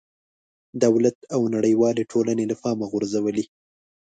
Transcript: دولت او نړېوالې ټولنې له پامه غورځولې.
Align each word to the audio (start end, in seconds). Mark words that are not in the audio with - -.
دولت 0.83 1.17
او 1.33 1.41
نړېوالې 1.55 2.03
ټولنې 2.11 2.45
له 2.51 2.55
پامه 2.61 2.85
غورځولې. 2.91 3.45